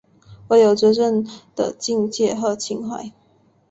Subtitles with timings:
[0.47, 1.23] 我有责任
[1.55, 3.11] 的境界和情怀